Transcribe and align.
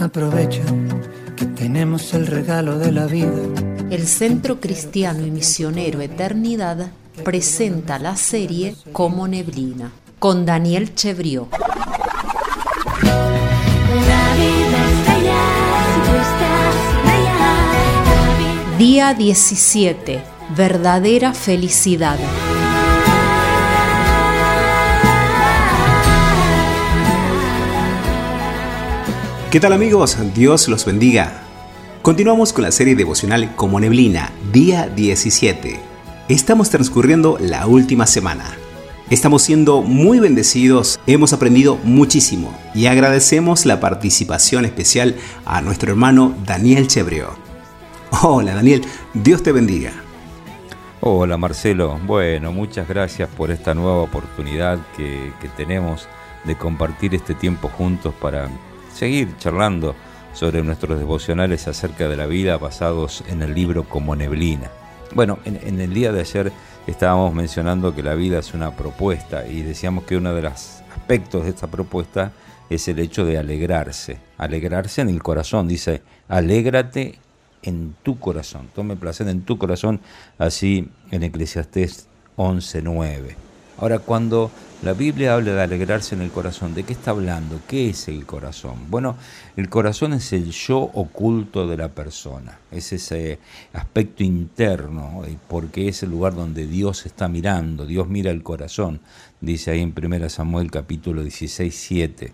Aprovecha 0.00 0.62
que 1.34 1.44
tenemos 1.44 2.14
el 2.14 2.28
regalo 2.28 2.78
de 2.78 2.92
la 2.92 3.06
vida. 3.06 3.32
El 3.90 4.06
Centro 4.06 4.60
Cristiano 4.60 5.26
y 5.26 5.32
Misionero 5.32 6.00
Eternidad 6.00 6.92
presenta 7.24 7.98
la 7.98 8.14
serie 8.14 8.76
Como 8.92 9.26
Neblina 9.26 9.90
con 10.20 10.46
Daniel 10.46 10.94
Chevrió. 10.94 11.48
Día 18.78 19.14
17. 19.14 20.22
Verdadera 20.56 21.34
felicidad. 21.34 22.18
¿Qué 29.50 29.60
tal 29.60 29.72
amigos? 29.72 30.18
Dios 30.34 30.68
los 30.68 30.84
bendiga. 30.84 31.40
Continuamos 32.02 32.52
con 32.52 32.64
la 32.64 32.70
serie 32.70 32.94
devocional 32.94 33.56
Como 33.56 33.80
Neblina, 33.80 34.30
día 34.52 34.88
17. 34.88 35.80
Estamos 36.28 36.68
transcurriendo 36.68 37.38
la 37.40 37.66
última 37.66 38.06
semana. 38.06 38.44
Estamos 39.08 39.40
siendo 39.40 39.80
muy 39.80 40.20
bendecidos, 40.20 41.00
hemos 41.06 41.32
aprendido 41.32 41.78
muchísimo 41.82 42.54
y 42.74 42.88
agradecemos 42.88 43.64
la 43.64 43.80
participación 43.80 44.66
especial 44.66 45.16
a 45.46 45.62
nuestro 45.62 45.92
hermano 45.92 46.34
Daniel 46.44 46.86
Chebreo. 46.86 47.34
Hola 48.22 48.54
Daniel, 48.54 48.82
Dios 49.14 49.42
te 49.42 49.52
bendiga. 49.52 49.92
Hola 51.00 51.38
Marcelo, 51.38 51.98
bueno, 52.04 52.52
muchas 52.52 52.86
gracias 52.86 53.30
por 53.30 53.50
esta 53.50 53.72
nueva 53.72 54.02
oportunidad 54.02 54.78
que, 54.94 55.32
que 55.40 55.48
tenemos 55.48 56.06
de 56.44 56.58
compartir 56.58 57.14
este 57.14 57.32
tiempo 57.32 57.70
juntos 57.70 58.12
para 58.20 58.50
seguir 58.98 59.36
charlando 59.38 59.94
sobre 60.34 60.62
nuestros 60.62 60.98
devocionales 60.98 61.68
acerca 61.68 62.08
de 62.08 62.16
la 62.16 62.26
vida 62.26 62.58
basados 62.58 63.22
en 63.28 63.42
el 63.42 63.54
libro 63.54 63.84
como 63.84 64.16
neblina. 64.16 64.70
Bueno, 65.14 65.38
en, 65.44 65.80
el 65.80 65.94
día 65.94 66.10
de 66.12 66.20
ayer 66.20 66.52
estábamos 66.86 67.32
mencionando 67.32 67.94
que 67.94 68.02
la 68.02 68.14
vida 68.14 68.40
es 68.40 68.54
una 68.54 68.72
propuesta 68.72 69.46
y 69.46 69.62
decíamos 69.62 70.04
que 70.04 70.16
uno 70.16 70.34
de 70.34 70.42
los 70.42 70.82
aspectos 70.96 71.44
de 71.44 71.50
esta 71.50 71.68
propuesta 71.68 72.32
es 72.68 72.88
el 72.88 72.98
hecho 72.98 73.24
de 73.24 73.38
alegrarse, 73.38 74.18
alegrarse 74.36 75.00
en 75.00 75.10
el 75.10 75.22
corazón, 75.22 75.68
dice, 75.68 76.02
alégrate 76.28 77.20
en 77.62 77.94
tu 78.02 78.18
corazón, 78.18 78.68
tome 78.74 78.96
placer 78.96 79.28
en 79.28 79.42
tu 79.42 79.58
corazón, 79.58 80.00
así 80.38 80.88
en 81.12 81.22
Eclesiastés 81.22 82.08
11.9. 82.36 83.47
Ahora, 83.78 84.00
cuando 84.00 84.50
la 84.82 84.92
Biblia 84.92 85.34
habla 85.34 85.52
de 85.54 85.62
alegrarse 85.62 86.16
en 86.16 86.22
el 86.22 86.30
corazón, 86.30 86.74
¿de 86.74 86.82
qué 86.82 86.92
está 86.92 87.12
hablando? 87.12 87.60
¿Qué 87.68 87.90
es 87.90 88.08
el 88.08 88.26
corazón? 88.26 88.90
Bueno, 88.90 89.16
el 89.56 89.68
corazón 89.68 90.12
es 90.14 90.32
el 90.32 90.50
yo 90.50 90.78
oculto 90.78 91.68
de 91.68 91.76
la 91.76 91.88
persona, 91.88 92.58
es 92.72 92.92
ese 92.92 93.38
aspecto 93.72 94.24
interno, 94.24 95.22
eh, 95.26 95.36
porque 95.48 95.88
es 95.88 96.02
el 96.02 96.10
lugar 96.10 96.34
donde 96.34 96.66
Dios 96.66 97.06
está 97.06 97.28
mirando, 97.28 97.86
Dios 97.86 98.08
mira 98.08 98.32
el 98.32 98.42
corazón, 98.42 99.00
dice 99.40 99.70
ahí 99.70 99.80
en 99.80 99.94
1 99.96 100.28
Samuel 100.28 100.70
capítulo 100.72 101.22
16, 101.22 101.74
7. 101.74 102.32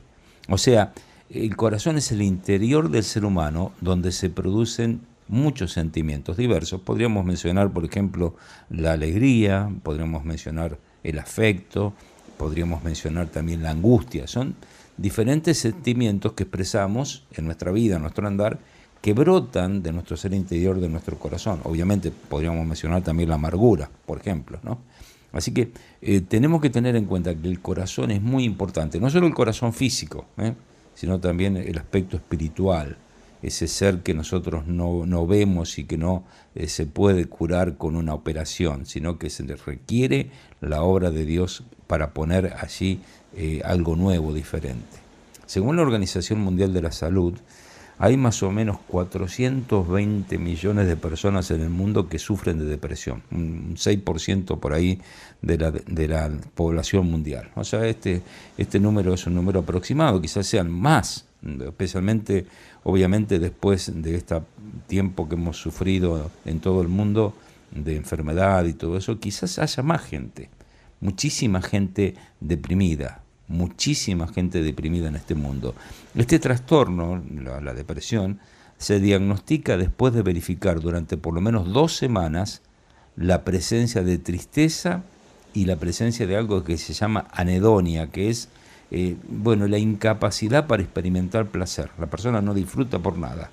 O 0.49 0.57
sea, 0.57 0.93
el 1.29 1.57
corazón 1.57 1.99
es 1.99 2.11
el 2.11 2.23
interior 2.23 2.91
del 2.91 3.05
ser 3.05 3.25
humano 3.27 3.73
donde 3.81 4.13
se 4.13 4.31
producen 4.31 5.01
muchos 5.29 5.73
sentimientos 5.73 6.37
diversos. 6.37 6.81
Podríamos 6.81 7.25
mencionar, 7.25 7.71
por 7.71 7.85
ejemplo, 7.85 8.35
la 8.71 8.93
alegría, 8.93 9.71
podríamos 9.83 10.25
mencionar 10.25 10.79
el 11.05 11.19
afecto, 11.19 11.93
podríamos 12.37 12.83
mencionar 12.83 13.29
también 13.29 13.63
la 13.63 13.71
angustia. 13.71 14.27
Son 14.27 14.57
diferentes 14.97 15.59
sentimientos 15.59 16.33
que 16.33 16.45
expresamos 16.45 17.25
en 17.33 17.45
nuestra 17.45 17.71
vida, 17.71 17.97
en 17.97 18.03
nuestro 18.03 18.27
andar, 18.27 18.59
que 19.01 19.13
brotan 19.13 19.83
de 19.83 19.93
nuestro 19.93 20.17
ser 20.17 20.33
interior, 20.33 20.81
de 20.81 20.89
nuestro 20.89 21.19
corazón. 21.19 21.61
Obviamente 21.65 22.11
podríamos 22.11 22.67
mencionar 22.67 23.03
también 23.03 23.29
la 23.29 23.35
amargura, 23.35 23.91
por 24.07 24.19
ejemplo. 24.19 24.59
¿no? 24.63 24.79
Así 25.33 25.53
que 25.53 25.73
eh, 26.01 26.23
tenemos 26.23 26.63
que 26.63 26.71
tener 26.71 26.97
en 26.97 27.05
cuenta 27.05 27.35
que 27.35 27.49
el 27.49 27.61
corazón 27.61 28.11
es 28.11 28.23
muy 28.23 28.45
importante, 28.45 28.99
no 28.99 29.11
solo 29.11 29.27
el 29.27 29.35
corazón 29.35 29.73
físico, 29.73 30.27
¿eh? 30.39 30.55
sino 30.95 31.21
también 31.21 31.57
el 31.57 31.77
aspecto 31.77 32.17
espiritual, 32.17 32.97
ese 33.45 33.69
ser 33.69 34.01
que 34.01 34.15
nosotros 34.15 34.67
no, 34.67 35.27
vemos 35.27 35.79
y 35.79 35.85
que 35.85 35.99
no 35.99 36.25
eh, 36.55 36.67
se 36.69 36.87
puede 36.87 37.27
curar 37.27 37.77
con 37.77 37.95
una 37.95 38.15
operación, 38.15 38.87
sino 38.87 39.19
que 39.19 39.29
se 39.29 39.45
requiere 39.45 40.31
la 40.63 40.83
obra 40.83 41.11
de 41.11 41.27
Dios 41.27 41.63
para 41.87 42.15
poner 42.15 42.55
allí 42.59 43.01
eh, 43.37 43.61
algo 43.65 43.97
nuevo, 43.97 44.33
diferente. 44.33 44.99
Según 45.45 45.77
la 45.77 45.83
Organización 45.83 46.41
Mundial 46.41 46.73
de 46.73 46.81
la 46.81 46.91
Salud, 46.91 47.35
hay 47.99 48.17
más 48.17 48.43
o 48.43 48.51
menos 48.51 48.79
420 48.89 50.39
millones 50.39 50.89
de 50.89 50.97
personas 50.97 51.51
en 51.51 51.61
el 51.61 51.71
mundo 51.71 52.09
que 52.09 52.19
sufren 52.19 52.59
de 52.59 52.65
depresión, 52.65 53.23
un 53.31 53.77
6% 53.77 54.59
por 54.59 54.73
ahí 54.73 55.01
de 55.43 55.59
la, 55.59 55.71
de 55.71 56.09
la 56.09 56.31
población 56.55 57.11
mundial. 57.11 57.51
O 57.55 57.63
sea, 57.63 57.87
este, 57.87 58.23
este 58.57 58.81
número 58.81 59.13
es 59.13 59.27
un 59.27 59.35
número 59.35 59.61
aproximado, 59.61 60.21
quizás 60.21 60.47
sean 60.47 60.71
más, 60.71 61.27
especialmente 61.67 62.47
obviamente 62.83 63.39
después 63.39 63.91
de 63.95 64.17
este 64.17 64.41
tiempo 64.87 65.29
que 65.29 65.35
hemos 65.35 65.57
sufrido 65.57 66.31
en 66.45 66.61
todo 66.61 66.83
el 66.83 66.89
mundo 66.89 67.35
de 67.75 67.97
enfermedad 67.97 68.65
y 68.65 68.73
todo 68.73 68.97
eso, 68.97 69.19
quizás 69.19 69.59
haya 69.59 69.83
más 69.83 70.03
gente, 70.03 70.49
muchísima 71.01 71.61
gente 71.61 72.15
deprimida, 72.41 73.23
muchísima 73.49 74.29
gente 74.29 74.63
deprimida 74.63 75.09
en 75.09 75.17
este 75.17 75.35
mundo. 75.35 75.75
Este 76.15 76.39
trastorno, 76.39 77.23
la, 77.43 77.75
depresión, 77.75 78.39
se 78.79 79.01
diagnostica 79.01 79.77
después 79.77 80.15
de 80.15 80.23
verificar 80.23 80.81
durante 80.81 81.17
por 81.17 81.35
lo 81.35 81.41
menos 81.41 81.73
dos 81.73 81.97
semanas 81.97 82.63
la 83.17 83.45
presencia 83.45 84.03
de 84.03 84.19
tristeza 84.19 85.03
y 85.53 85.67
la 85.67 85.77
presencia 85.77 86.27
de 86.27 86.37
algo 86.37 86.65
que 86.65 86.79
se 86.79 86.93
llama 86.93 87.27
anedonia, 87.33 88.11
que 88.11 88.29
es 88.31 88.49
eh, 88.97 89.17
bueno, 89.27 89.67
la 89.67 89.79
incapacidad 89.79 90.69
para 90.69 90.85
experimentar 90.85 91.47
placer. 91.47 91.91
La 91.99 92.07
persona 92.07 92.41
no 92.41 92.55
disfruta 92.55 93.01
por 93.01 93.19
nada. 93.19 93.51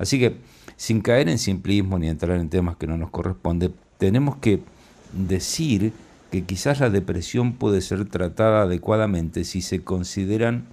Así 0.00 0.18
que, 0.18 0.38
sin 0.76 1.00
caer 1.00 1.28
en 1.28 1.38
simplismo 1.38 1.96
ni 1.96 2.08
entrar 2.08 2.40
en 2.40 2.48
temas 2.48 2.74
que 2.74 2.88
no 2.88 2.96
nos 2.96 3.10
corresponde, 3.10 3.70
tenemos 3.98 4.34
que 4.38 4.60
decir 5.12 5.92
que 6.32 6.42
quizás 6.42 6.80
la 6.80 6.90
depresión 6.90 7.52
puede 7.52 7.82
ser 7.82 8.04
tratada 8.06 8.62
adecuadamente 8.62 9.44
si 9.44 9.62
se 9.62 9.84
consideran 9.84 10.64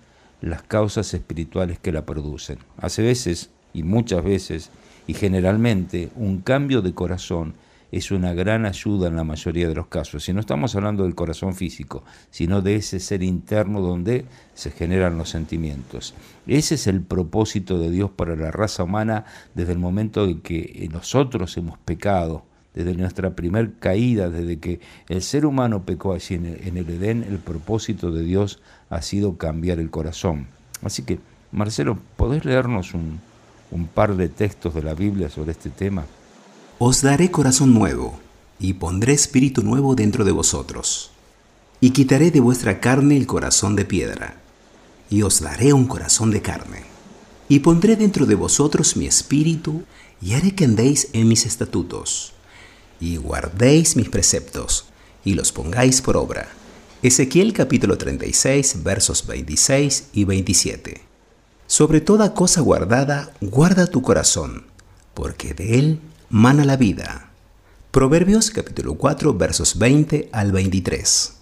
las 0.41 0.63
causas 0.63 1.13
espirituales 1.13 1.77
que 1.77 1.91
la 1.91 2.03
producen. 2.03 2.57
Hace 2.79 3.03
veces, 3.03 3.51
y 3.71 3.83
muchas 3.83 4.23
veces, 4.23 4.71
y 5.05 5.13
generalmente, 5.13 6.09
un 6.15 6.41
cambio 6.41 6.81
de 6.81 6.95
corazón 6.95 7.53
es 7.91 8.11
una 8.11 8.33
gran 8.33 8.65
ayuda 8.65 9.07
en 9.07 9.15
la 9.15 9.23
mayoría 9.23 9.67
de 9.67 9.75
los 9.75 9.87
casos. 9.87 10.23
Si 10.23 10.33
no 10.33 10.39
estamos 10.39 10.75
hablando 10.75 11.03
del 11.03 11.15
corazón 11.15 11.55
físico, 11.55 12.03
sino 12.29 12.61
de 12.61 12.75
ese 12.75 12.99
ser 12.99 13.23
interno 13.23 13.81
donde 13.81 14.25
se 14.53 14.71
generan 14.71 15.17
los 15.17 15.29
sentimientos. 15.29 16.13
Ese 16.47 16.75
es 16.75 16.87
el 16.87 17.01
propósito 17.01 17.79
de 17.79 17.89
Dios 17.89 18.11
para 18.11 18.35
la 18.35 18.51
raza 18.51 18.83
humana 18.83 19.25
desde 19.55 19.73
el 19.73 19.79
momento 19.79 20.25
en 20.25 20.41
que 20.41 20.87
nosotros 20.91 21.55
hemos 21.57 21.77
pecado, 21.79 22.43
desde 22.73 22.93
nuestra 22.93 23.35
primer 23.35 23.73
caída, 23.79 24.29
desde 24.29 24.59
que 24.59 24.79
el 25.09 25.23
ser 25.23 25.45
humano 25.45 25.83
pecó 25.83 26.13
allí 26.13 26.35
en 26.35 26.77
el, 26.77 26.89
Edén, 26.89 27.23
el 27.23 27.39
propósito 27.39 28.11
de 28.11 28.21
Dios 28.23 28.61
ha 28.89 29.01
sido 29.01 29.37
cambiar 29.37 29.79
el 29.79 29.89
corazón. 29.89 30.47
Así 30.83 31.01
que, 31.01 31.19
Marcelo, 31.51 31.97
¿podés 32.17 32.45
leernos 32.45 32.93
un, 32.93 33.19
un 33.71 33.87
par 33.87 34.15
de 34.15 34.29
textos 34.29 34.75
de 34.75 34.83
la 34.83 34.93
Biblia 34.93 35.29
sobre 35.29 35.53
este 35.53 35.71
tema? 35.71 36.05
Os 36.79 37.01
daré 37.01 37.31
corazón 37.31 37.73
nuevo, 37.73 38.19
y 38.59 38.73
pondré 38.73 39.13
espíritu 39.13 39.63
nuevo 39.63 39.95
dentro 39.95 40.23
de 40.23 40.31
vosotros. 40.31 41.09
Y 41.81 41.89
quitaré 41.89 42.29
de 42.29 42.39
vuestra 42.39 42.79
carne 42.79 43.17
el 43.17 43.25
corazón 43.25 43.75
de 43.75 43.83
piedra, 43.83 44.37
y 45.09 45.23
os 45.23 45.41
daré 45.41 45.73
un 45.73 45.87
corazón 45.87 46.29
de 46.29 46.43
carne. 46.43 46.83
Y 47.49 47.61
pondré 47.61 47.95
dentro 47.95 48.27
de 48.27 48.35
vosotros 48.35 48.95
mi 48.95 49.07
espíritu, 49.07 49.85
y 50.21 50.33
haré 50.33 50.53
que 50.53 50.65
andéis 50.65 51.09
en 51.13 51.27
mis 51.27 51.47
estatutos, 51.47 52.33
y 52.99 53.17
guardéis 53.17 53.95
mis 53.95 54.09
preceptos, 54.09 54.85
y 55.25 55.33
los 55.33 55.51
pongáis 55.51 56.03
por 56.03 56.15
obra. 56.15 56.47
Ezequiel 57.01 57.53
capítulo 57.53 57.97
36 57.97 58.83
versos 58.83 59.25
26 59.25 60.09
y 60.13 60.25
27. 60.25 61.01
Sobre 61.65 62.01
toda 62.01 62.35
cosa 62.35 62.61
guardada, 62.61 63.33
guarda 63.41 63.87
tu 63.87 64.03
corazón, 64.03 64.67
porque 65.15 65.55
de 65.55 65.79
él 65.79 65.99
mana 66.29 66.65
la 66.65 66.75
vida. 66.75 67.29
Proverbios 67.91 68.51
capítulo 68.51 68.95
4 68.95 69.33
versos 69.35 69.79
20 69.79 70.27
al 70.33 70.51
23. 70.51 71.37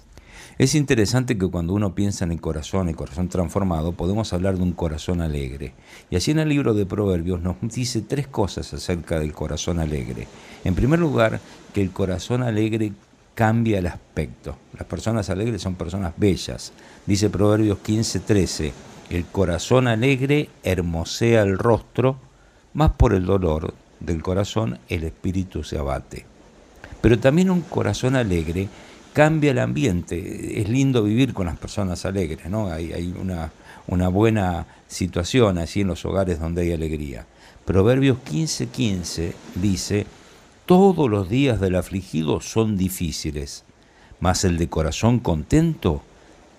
Es 0.59 0.75
interesante 0.75 1.39
que 1.39 1.47
cuando 1.47 1.73
uno 1.73 1.95
piensa 1.95 2.23
en 2.23 2.31
el 2.31 2.39
corazón, 2.39 2.87
el 2.87 2.95
corazón 2.95 3.27
transformado, 3.27 3.93
podemos 3.93 4.31
hablar 4.31 4.57
de 4.57 4.61
un 4.61 4.73
corazón 4.73 5.21
alegre. 5.21 5.73
Y 6.11 6.17
así 6.17 6.29
en 6.29 6.37
el 6.37 6.49
libro 6.49 6.75
de 6.75 6.85
Proverbios 6.85 7.41
nos 7.41 7.55
dice 7.61 8.01
tres 8.01 8.27
cosas 8.27 8.71
acerca 8.75 9.19
del 9.19 9.33
corazón 9.33 9.79
alegre. 9.79 10.27
En 10.63 10.75
primer 10.75 10.99
lugar, 10.99 11.39
que 11.73 11.81
el 11.81 11.89
corazón 11.89 12.43
alegre 12.43 12.93
cambia 13.33 13.79
el 13.79 13.87
aspecto. 13.87 14.55
Las 14.77 14.85
personas 14.85 15.31
alegres 15.31 15.63
son 15.63 15.73
personas 15.73 16.13
bellas. 16.15 16.73
Dice 17.07 17.31
Proverbios 17.31 17.79
15, 17.79 18.19
13, 18.19 18.73
El 19.09 19.25
corazón 19.25 19.87
alegre 19.87 20.49
hermosea 20.63 21.41
el 21.41 21.57
rostro, 21.57 22.17
más 22.73 22.91
por 22.91 23.13
el 23.13 23.25
dolor 23.25 23.73
del 23.99 24.21
corazón 24.21 24.79
el 24.89 25.03
espíritu 25.03 25.63
se 25.63 25.77
abate. 25.77 26.25
Pero 27.01 27.19
también 27.19 27.49
un 27.49 27.61
corazón 27.61 28.15
alegre 28.15 28.67
cambia 29.13 29.51
el 29.51 29.59
ambiente. 29.59 30.61
Es 30.61 30.69
lindo 30.69 31.03
vivir 31.03 31.33
con 31.33 31.45
las 31.45 31.57
personas 31.57 32.05
alegres, 32.05 32.49
¿no? 32.49 32.69
Hay, 32.69 32.93
hay 32.93 33.13
una, 33.19 33.51
una, 33.87 34.09
buena 34.09 34.65
situación 34.87 35.57
así 35.57 35.81
en 35.81 35.87
los 35.87 36.03
hogares 36.05 36.39
donde 36.39 36.63
hay 36.63 36.73
alegría. 36.73 37.25
Proverbios 37.65 38.17
15:15 38.17 38.67
15 38.67 39.33
dice, 39.55 40.05
todos 40.65 41.09
los 41.09 41.29
días 41.29 41.59
del 41.61 41.75
afligido 41.75 42.41
son 42.41 42.75
difíciles, 42.75 43.63
mas 44.19 44.43
el 44.43 44.57
de 44.57 44.67
corazón 44.67 45.19
contento 45.19 46.01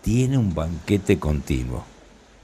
tiene 0.03 0.39
un 0.39 0.55
banquete 0.55 1.19
continuo. 1.19 1.85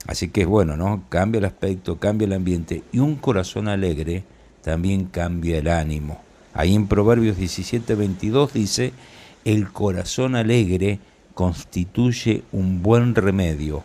Así 0.05 0.27
que 0.27 0.41
es 0.41 0.47
bueno, 0.47 0.75
¿no? 0.75 1.03
Cambia 1.09 1.39
el 1.39 1.45
aspecto, 1.45 1.97
cambia 1.97 2.25
el 2.25 2.33
ambiente 2.33 2.83
y 2.91 2.99
un 2.99 3.15
corazón 3.15 3.69
alegre 3.69 4.25
también 4.63 5.05
cambia 5.05 5.57
el 5.57 5.67
ánimo. 5.67 6.21
Ahí 6.53 6.73
en 6.73 6.87
Proverbios 6.87 7.37
17, 7.37 7.95
22 7.95 8.53
dice, 8.53 8.93
el 9.45 9.71
corazón 9.71 10.35
alegre 10.35 10.99
constituye 11.33 12.43
un 12.51 12.81
buen 12.81 13.15
remedio, 13.15 13.83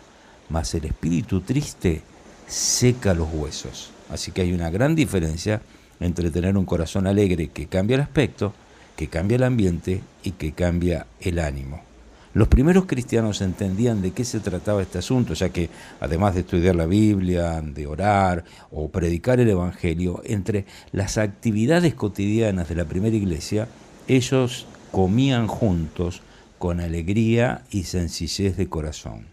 mas 0.49 0.73
el 0.75 0.85
espíritu 0.85 1.41
triste 1.41 2.01
seca 2.47 3.13
los 3.13 3.27
huesos. 3.31 3.91
Así 4.09 4.31
que 4.31 4.41
hay 4.41 4.53
una 4.53 4.69
gran 4.69 4.95
diferencia 4.95 5.61
entre 5.99 6.31
tener 6.31 6.57
un 6.57 6.65
corazón 6.65 7.07
alegre 7.07 7.49
que 7.49 7.67
cambia 7.67 7.95
el 7.95 8.01
aspecto, 8.01 8.53
que 8.95 9.07
cambia 9.07 9.35
el 9.35 9.43
ambiente 9.43 10.01
y 10.23 10.31
que 10.31 10.53
cambia 10.53 11.07
el 11.19 11.39
ánimo. 11.39 11.88
Los 12.33 12.47
primeros 12.47 12.85
cristianos 12.85 13.41
entendían 13.41 14.03
de 14.03 14.11
qué 14.11 14.23
se 14.23 14.39
trataba 14.39 14.83
este 14.83 14.99
asunto, 14.99 15.33
ya 15.33 15.49
que 15.49 15.69
además 15.99 16.35
de 16.35 16.41
estudiar 16.41 16.75
la 16.75 16.85
Biblia, 16.85 17.59
de 17.61 17.87
orar 17.87 18.43
o 18.71 18.89
predicar 18.89 19.39
el 19.39 19.49
Evangelio, 19.49 20.21
entre 20.23 20.65
las 20.91 21.17
actividades 21.17 21.95
cotidianas 21.95 22.69
de 22.69 22.75
la 22.75 22.85
primera 22.85 23.15
iglesia, 23.15 23.67
ellos 24.07 24.67
comían 24.91 25.47
juntos 25.47 26.21
con 26.59 26.79
alegría 26.81 27.63
y 27.71 27.85
sencillez 27.85 28.57
de 28.57 28.69
corazón. 28.69 29.25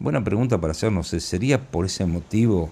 Buena 0.00 0.24
pregunta 0.24 0.60
para 0.60 0.72
hacernos, 0.72 1.08
¿sería 1.08 1.70
por 1.70 1.86
ese 1.86 2.06
motivo 2.06 2.70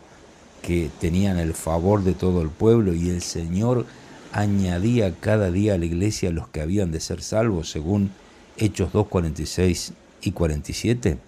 que 0.63 0.91
tenían 1.01 1.39
el 1.39 1.55
favor 1.55 2.03
de 2.03 2.15
todo 2.15 2.43
el 2.43 2.49
pueblo 2.49 2.93
y 2.93 3.09
el 3.09 3.23
Señor 3.23 3.87
añadía 4.33 5.15
cada 5.21 5.51
día 5.51 5.75
a 5.75 5.79
la 5.79 5.85
iglesia 5.85 6.33
los 6.33 6.49
que 6.49 6.61
habían 6.61 6.91
de 6.91 7.01
ser 7.01 7.23
salvos 7.23 7.71
según 7.71 8.11
Hechos 8.57 8.93
2, 8.93 9.09
46 9.09 9.93
y 10.23 10.33
47? 10.33 11.19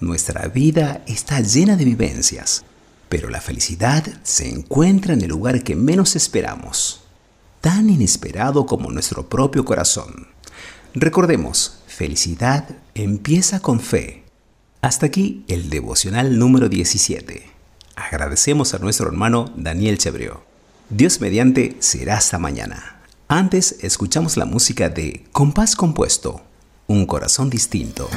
Nuestra 0.00 0.48
vida 0.48 1.04
está 1.06 1.40
llena 1.40 1.76
de 1.76 1.84
vivencias, 1.84 2.64
pero 3.08 3.30
la 3.30 3.40
felicidad 3.40 4.04
se 4.24 4.48
encuentra 4.48 5.14
en 5.14 5.22
el 5.22 5.28
lugar 5.28 5.62
que 5.62 5.76
menos 5.76 6.16
esperamos, 6.16 7.02
tan 7.60 7.88
inesperado 7.88 8.66
como 8.66 8.90
nuestro 8.90 9.28
propio 9.28 9.64
corazón. 9.64 10.26
Recordemos, 10.94 11.78
felicidad 11.86 12.68
empieza 12.94 13.60
con 13.60 13.78
fe. 13.78 14.24
Hasta 14.80 15.06
aquí 15.06 15.44
el 15.46 15.70
devocional 15.70 16.38
número 16.38 16.68
17. 16.68 17.50
Agradecemos 17.94 18.74
a 18.74 18.78
nuestro 18.78 19.06
hermano 19.06 19.52
Daniel 19.56 19.98
Chebrió. 19.98 20.42
Dios 20.90 21.20
mediante 21.20 21.76
será 21.78 22.18
hasta 22.18 22.38
mañana. 22.38 23.00
Antes 23.28 23.76
escuchamos 23.80 24.36
la 24.36 24.44
música 24.44 24.88
de 24.88 25.24
Compás 25.32 25.76
Compuesto 25.76 26.42
un 26.86 27.06
corazón 27.06 27.50
distinto. 27.50 28.08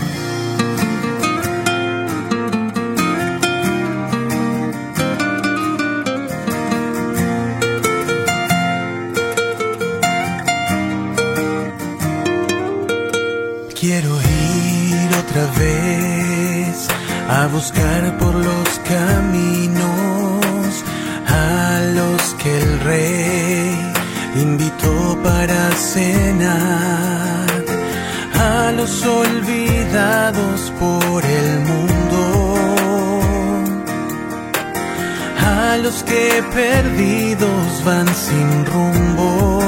Quiero 13.80 14.10
ir 14.10 15.16
otra 15.16 15.46
vez 15.60 16.88
a 17.30 17.48
buscar 17.48 18.18
por 18.18 18.34
los 18.34 18.80
caminos 18.80 19.84
a 21.28 21.82
los 21.94 22.34
que 22.42 22.60
el 22.60 22.80
rey 22.82 23.94
invitó 24.36 25.18
para 25.24 25.72
cenar 25.74 27.57
los 28.78 29.04
olvidados 29.04 30.72
por 30.80 31.26
el 31.26 31.60
mundo, 31.62 32.54
a 35.40 35.78
los 35.78 36.04
que 36.04 36.44
perdidos 36.54 37.84
van 37.84 38.08
sin 38.08 38.66
rumbo. 38.66 39.60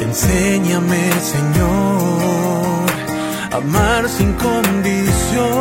Enséñame, 0.00 1.12
Señor, 1.34 2.86
amar 3.52 4.08
sin 4.08 4.32
condición. 4.34 5.52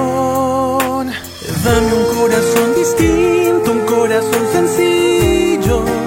Dame 1.63 1.93
un 1.93 2.05
corazón 2.17 2.67
distinto, 2.75 3.71
un 3.71 3.81
corazón 3.85 4.43
sencillo 4.51 6.00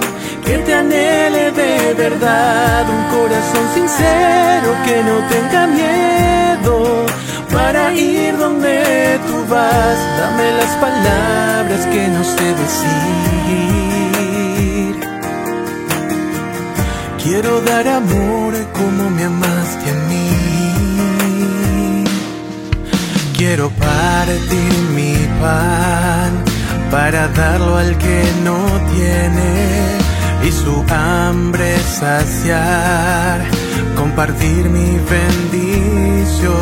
que 0.55 0.63
te 0.63 0.75
anhele 0.75 1.51
de 1.51 1.95
verdad, 1.95 2.85
un 2.89 3.05
corazón 3.17 3.67
sincero 3.75 4.69
que 4.87 4.97
no 5.09 5.17
tenga 5.35 5.67
miedo 5.67 7.07
para 7.53 7.93
ir 7.93 8.37
donde 8.39 9.19
tú 9.27 9.37
vas. 9.53 9.99
Dame 10.19 10.47
las 10.61 10.73
palabras 10.87 11.87
que 11.93 12.09
no 12.09 12.23
sé 12.25 12.47
decir. 12.63 12.95
Quiero 17.23 17.61
dar 17.63 17.89
amor 17.89 18.55
como 18.79 19.11
me 19.11 19.25
amaste 19.25 19.91
a 19.91 19.95
mí. 20.11 20.29
Quiero 23.37 23.71
partir 23.71 24.73
mi 24.95 25.15
pan 25.41 26.31
para 26.91 27.27
darlo 27.29 27.77
al 27.77 27.99
que 27.99 28.23
no 28.45 28.59
tiene 28.93 30.04
y 30.47 30.53
su 30.53 30.85
hambre 30.91 31.79
saciar, 31.79 33.41
compartir 33.97 34.69
mi 34.69 34.99
bendición, 35.11 36.55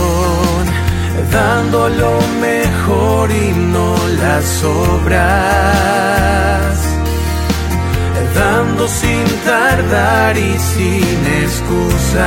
dando 1.33 1.89
lo 1.89 2.21
mejor 2.41 3.31
y 3.31 3.53
no 3.75 3.97
las 4.21 4.63
obras, 4.65 5.23
dando 8.35 8.87
sin 8.87 9.25
tardar 9.45 10.37
y 10.37 10.59
sin 10.59 11.27
excusas. 11.43 12.23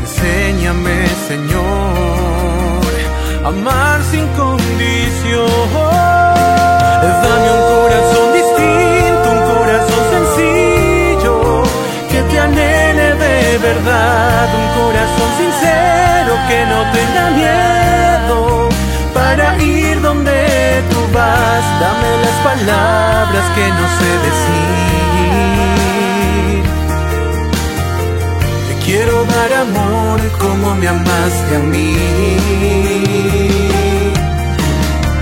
Enséñame, 0.00 1.06
Señor, 1.28 2.86
amar 3.44 4.02
sin 4.10 4.26
condición. 4.28 6.15
Dame 21.80 22.10
las 22.24 22.38
palabras 22.50 23.44
que 23.54 23.64
no 23.78 23.84
sé 23.98 24.10
decir. 24.28 25.26
Te 28.68 28.74
quiero 28.84 29.16
dar 29.24 29.50
amor 29.66 30.18
como 30.38 30.66
me 30.74 30.86
amaste 30.88 31.56
a 31.56 31.58
mí. 31.58 31.96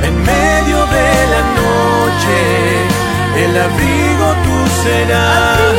En 0.09 0.15
medio 0.33 0.79
de 0.97 1.11
la 1.35 1.43
noche, 1.61 2.39
el 3.45 3.53
abrigo 3.67 4.27
tú 4.45 4.57
serás 4.83 5.75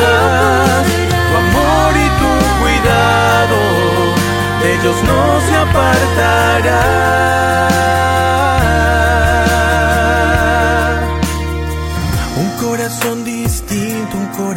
de 4.62 4.74
ellos 4.74 4.96
no 5.04 5.42
se 5.42 5.56
apartará. 5.56 7.15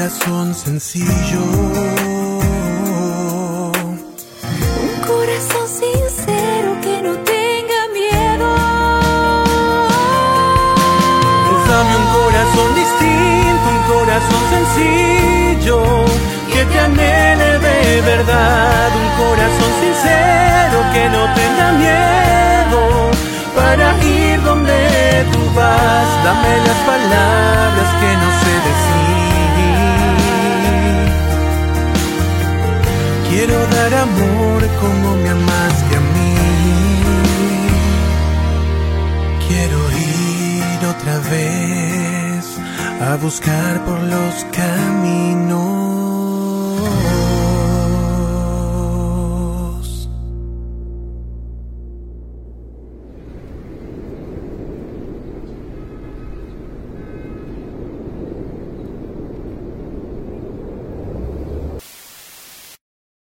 corazón 0.09 0.55
sencillo. 0.55 1.41
Un 4.83 4.93
corazón 5.07 5.67
sincero 5.69 6.71
que 6.81 7.03
no 7.03 7.13
tenga 7.35 7.81
miedo. 7.99 8.49
Pues 11.47 11.63
dame 11.69 11.95
un 12.03 12.09
corazón 12.21 12.69
distinto, 12.83 13.67
un 13.77 13.83
corazón 13.93 14.43
sencillo. 14.55 15.79
Que 16.53 16.65
te 16.65 16.81
anhele 16.81 17.59
de 17.59 18.01
verdad. 18.01 18.91
Un 19.03 19.11
corazón 19.23 19.73
sincero 19.83 20.79
que 20.95 21.05
no 21.11 21.23
tenga 21.35 21.73
miedo. 21.85 22.81
Para 23.55 23.87
ir 24.05 24.43
donde 24.43 25.27
tú 25.33 25.41
vas, 25.55 26.09
dame 26.25 26.57
las 26.67 26.79
palabras 26.87 27.48
amor 33.99 34.61
como 34.81 35.17
me 35.17 35.29
amaste 35.29 35.97
a 35.97 36.03
mí. 36.15 36.35
Quiero 39.47 39.79
ir 39.93 40.87
otra 40.95 41.19
vez 41.31 42.59
a 43.01 43.17
buscar 43.17 43.85
por 43.85 44.01
los 44.15 44.35
caminos 44.53 45.68